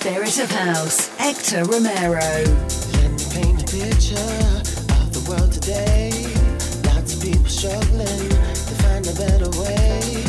Spirit 0.00 0.38
of 0.38 0.50
House, 0.50 1.08
Hector 1.18 1.62
Romero. 1.64 2.20
Let 2.96 3.10
me 3.12 3.24
paint 3.34 3.60
a 3.60 3.66
picture 3.66 4.16
of 4.96 5.12
the 5.12 5.22
world 5.28 5.52
today. 5.52 6.10
Lots 6.88 7.16
of 7.16 7.20
people 7.22 7.44
struggling 7.44 8.28
to 8.30 8.74
find 8.80 9.06
a 9.06 9.12
better 9.12 9.50
way. 9.60 10.24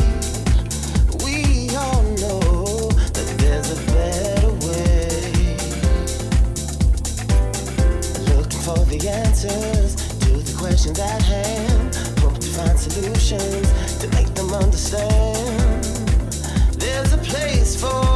We 1.24 1.74
all 1.74 2.02
know 2.20 2.90
that 3.16 3.26
there's 3.40 3.70
a 3.72 3.80
better 3.88 4.52
way. 4.68 5.08
Looking 8.28 8.60
for 8.60 8.84
the 8.92 9.08
answers 9.08 9.96
to 9.96 10.32
the 10.36 10.54
questions 10.58 11.00
at 11.00 11.22
hand. 11.22 11.96
Hope 12.20 12.38
to 12.38 12.48
find 12.48 12.78
solutions 12.78 13.72
to 14.00 14.08
make 14.08 14.34
them 14.34 14.52
understand. 14.52 15.84
There's 16.76 17.14
a 17.14 17.18
place 17.18 17.80
for 17.80 18.11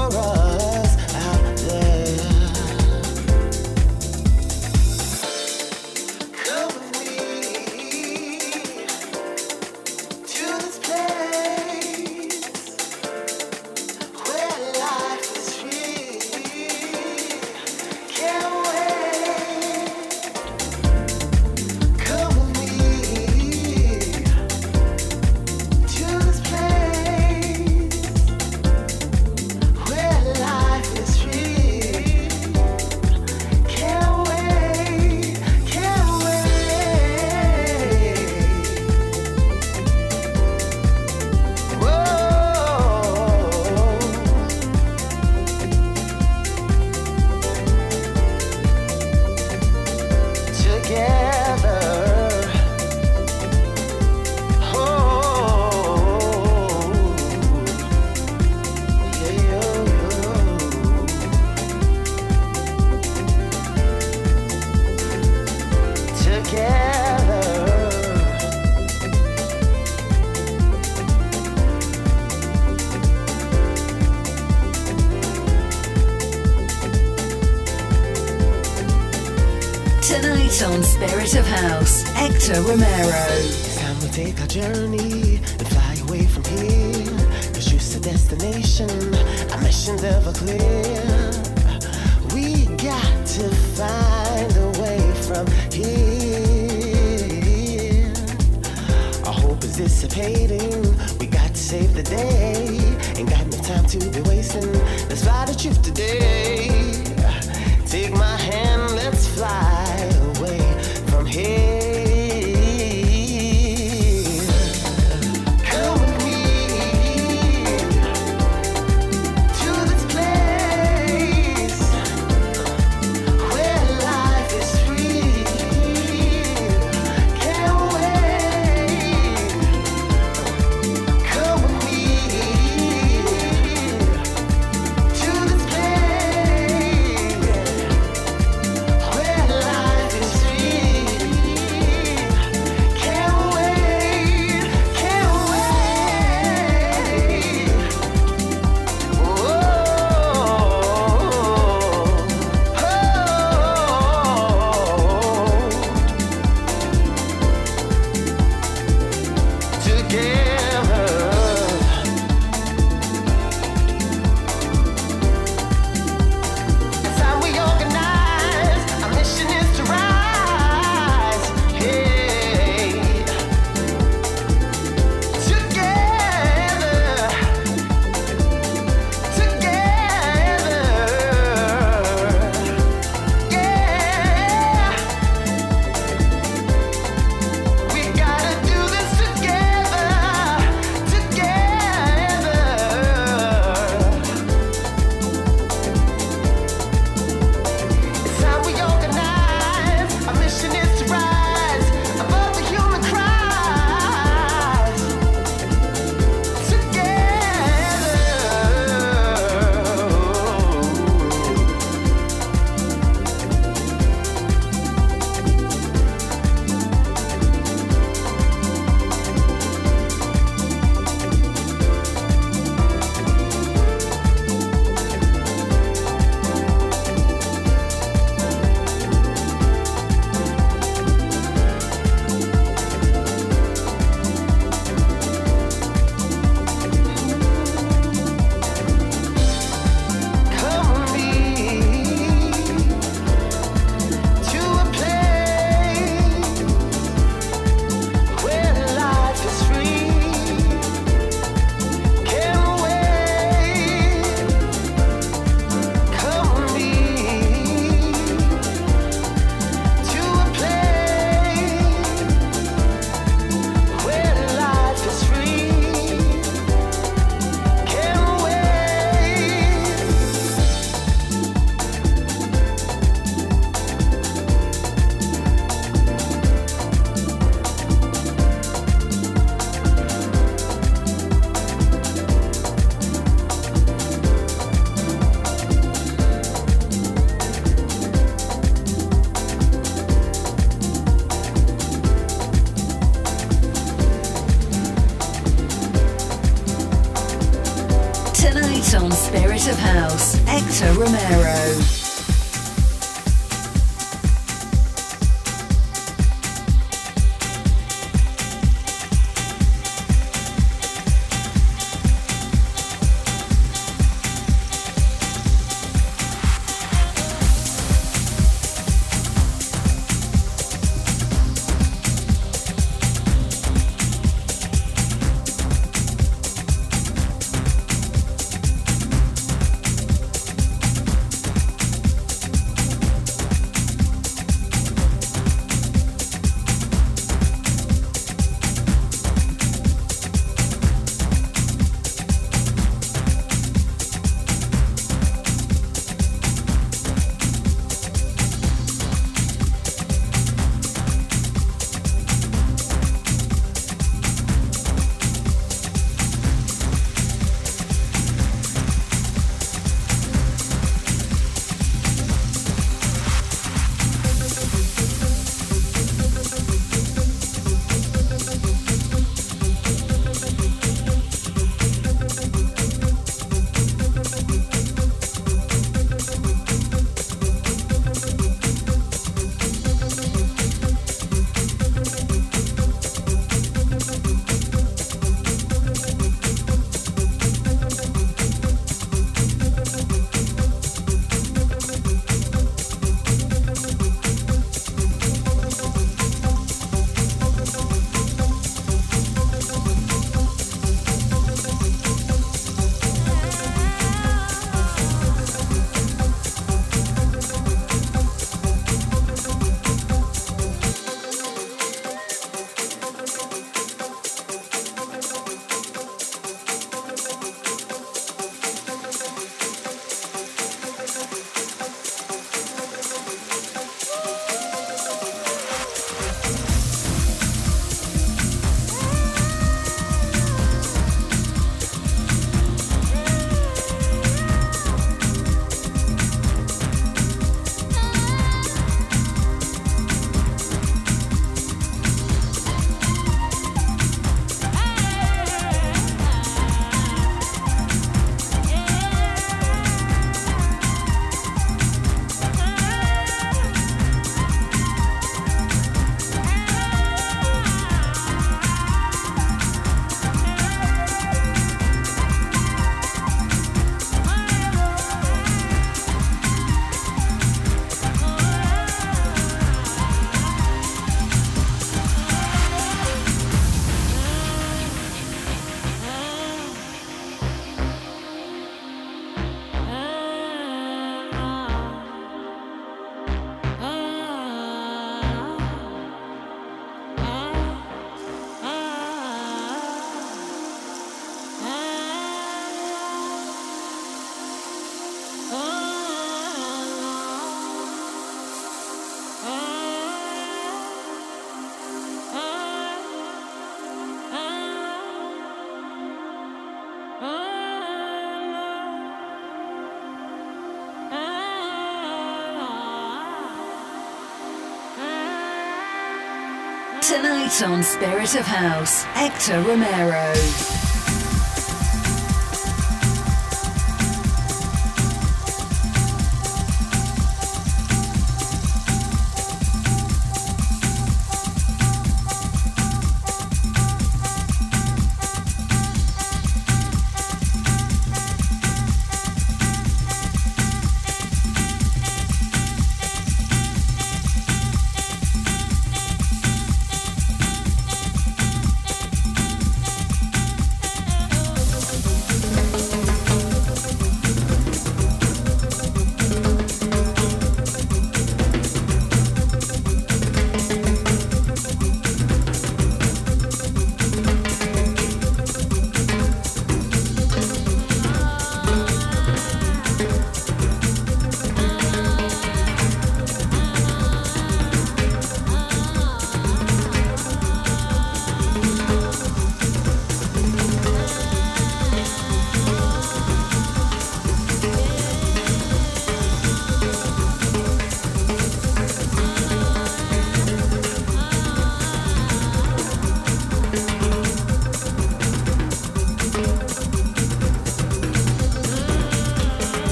On 517.46 517.80
Spirit 517.80 518.34
of 518.34 518.44
House, 518.44 519.04
Hector 519.04 519.62
Romero. 519.62 520.85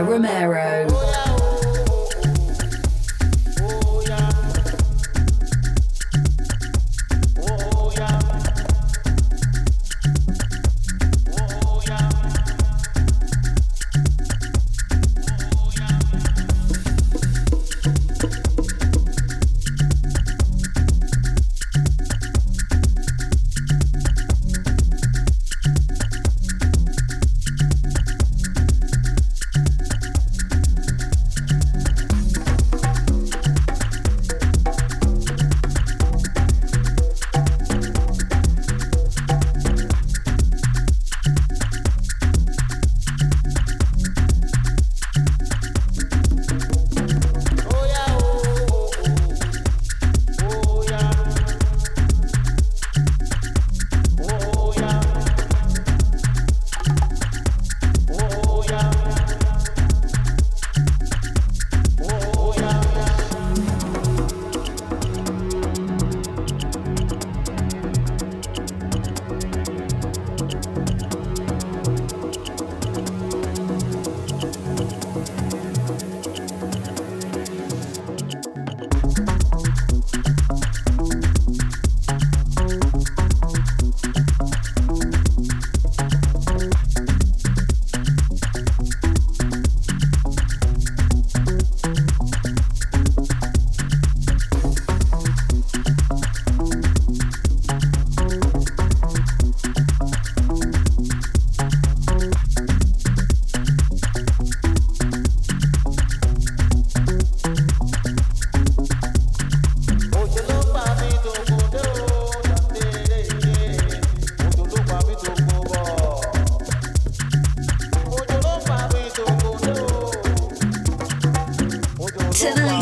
Romero. 0.00 0.51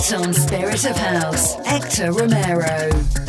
Hector 0.00 0.32
Romero. 0.32 0.86
of 0.86 0.96
House, 0.96 1.56
Hector 1.66 2.10
Romero. 2.10 3.19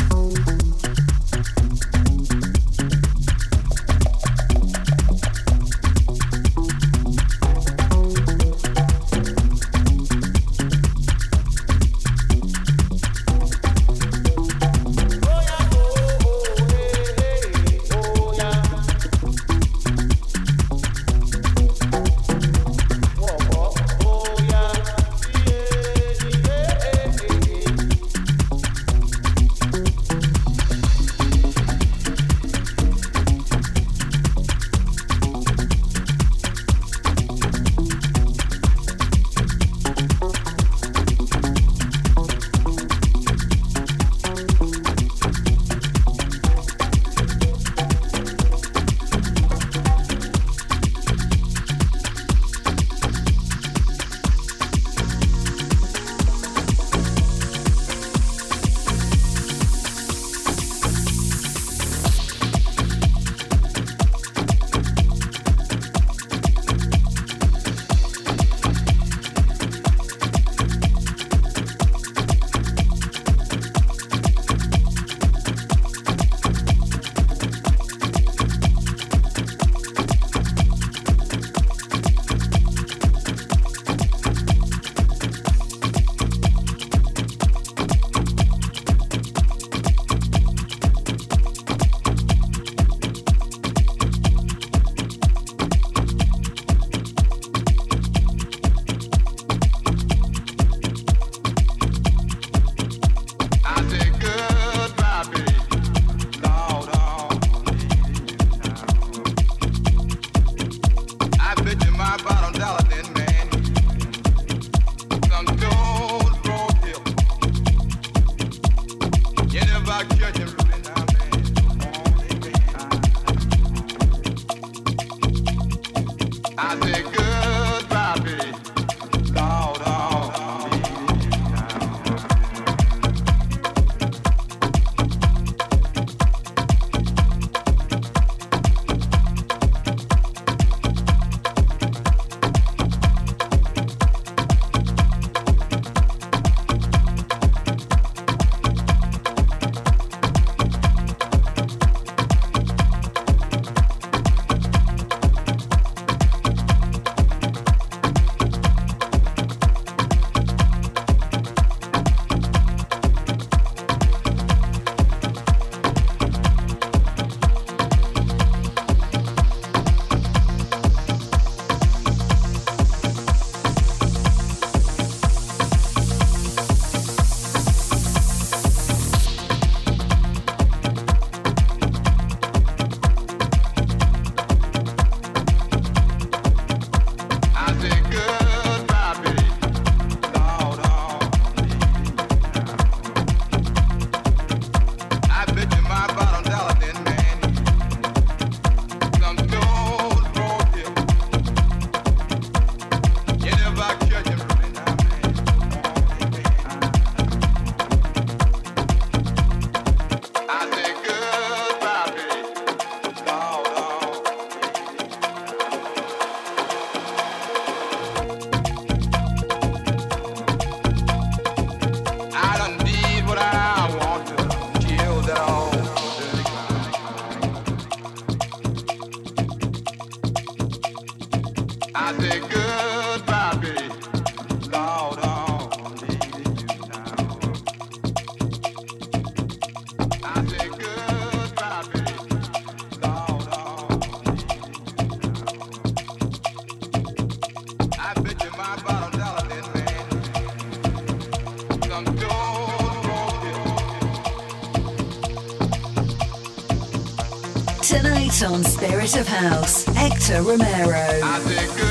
Of 259.22 259.28
House, 259.28 259.84
Hector 259.84 260.42
Romero. 260.42 261.91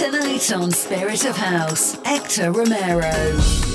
Tonight 0.00 0.50
on 0.54 0.70
Spirit 0.70 1.26
of 1.26 1.36
House, 1.36 1.94
Hector 2.06 2.50
Romero. 2.52 3.69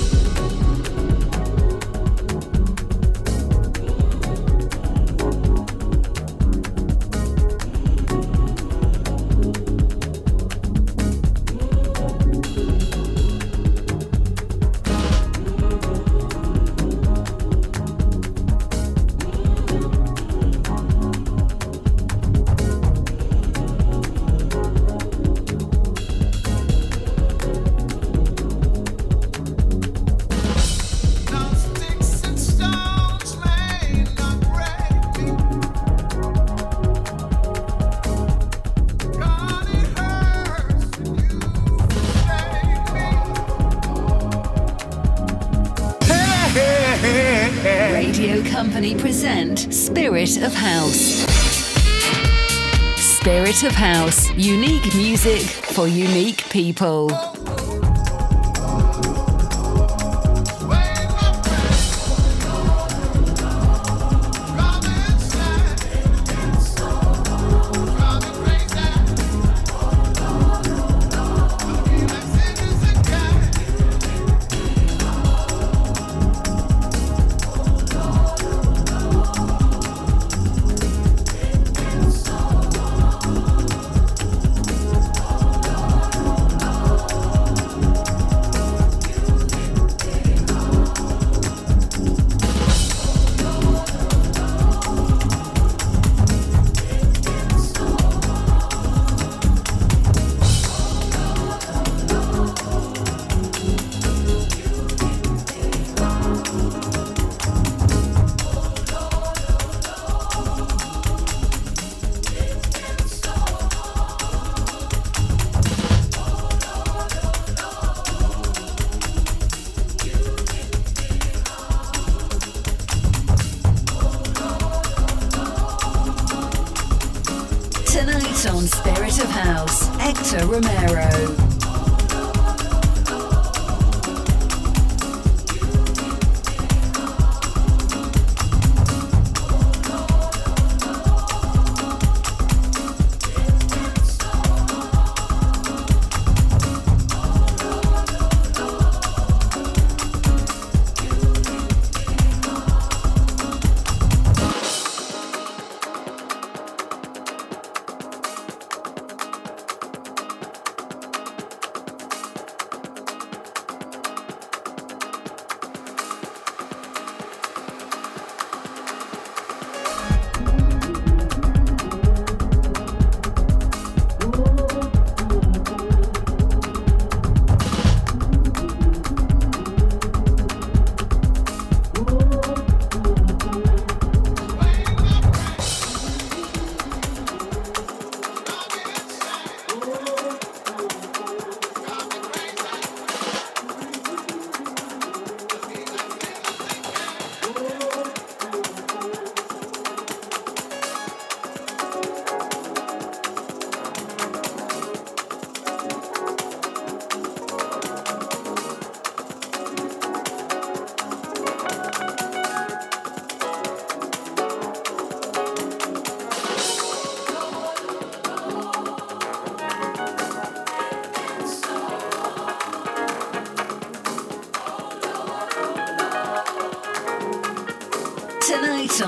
Of 53.66 53.74
House. 53.74 54.30
Unique 54.36 54.94
music 54.94 55.40
for 55.40 55.88
unique 55.88 56.48
people. 56.50 57.35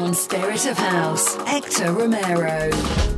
On 0.09 0.15
Spirit 0.15 0.65
of 0.65 0.79
House, 0.79 1.35
Hector 1.45 1.93
Romero. 1.93 3.18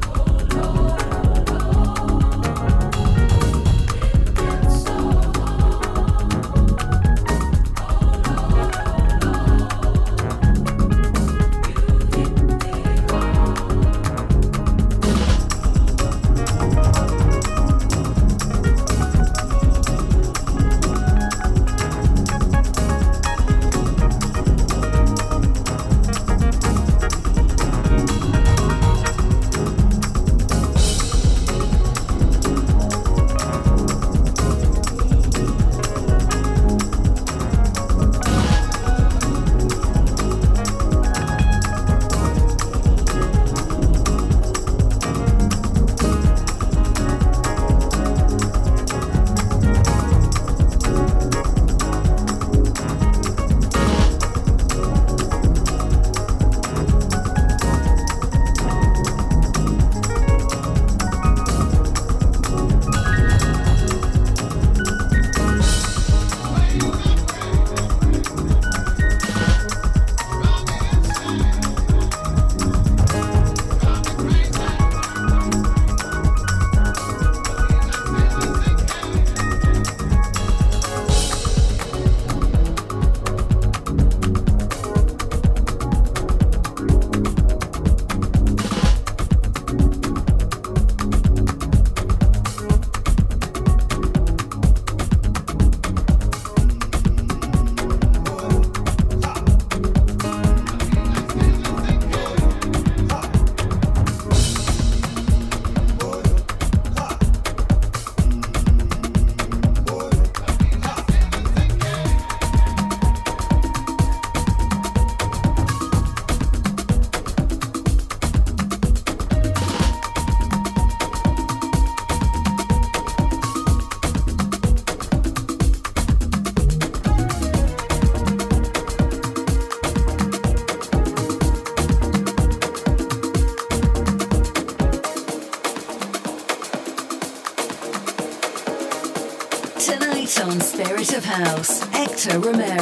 Romero. 142.42 142.79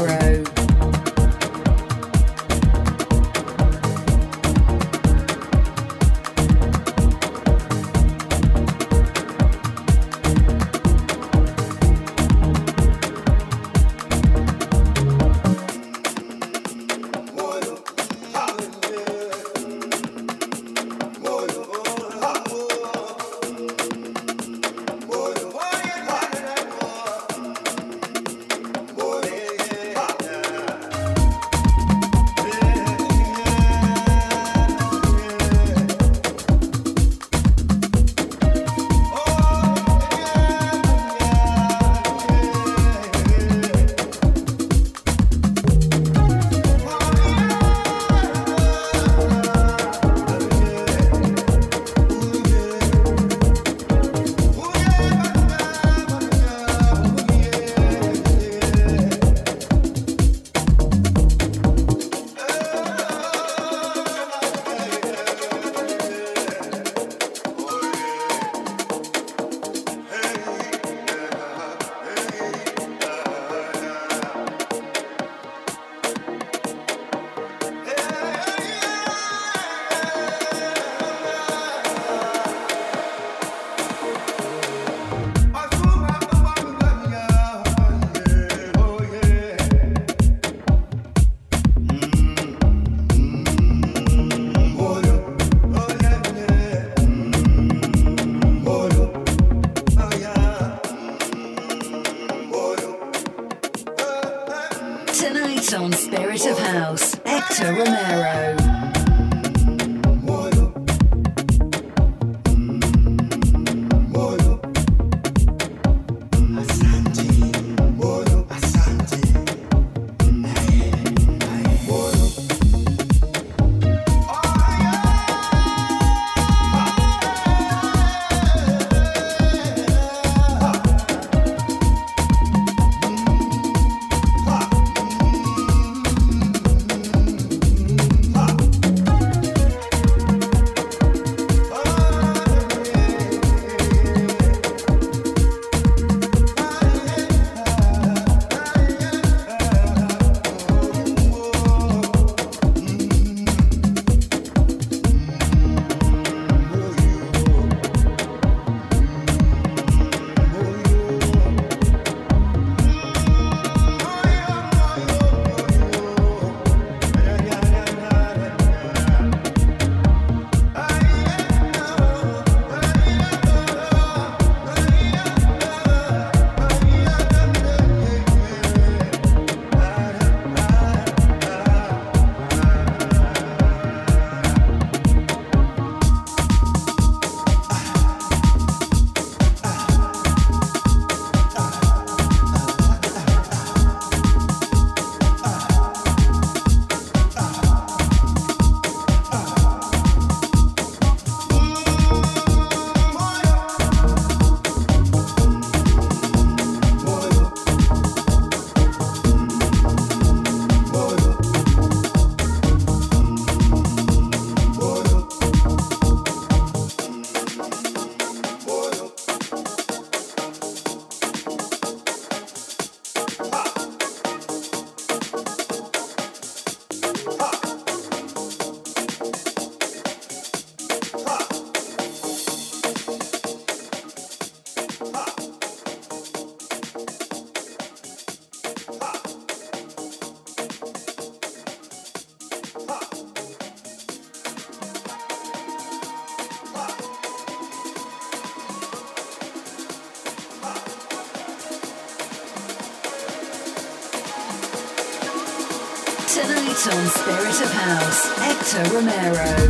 Spirit 258.87 259.68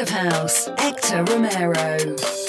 of 0.00 0.08
House, 0.08 0.66
Hector 0.78 1.24
Romero. 1.24 2.39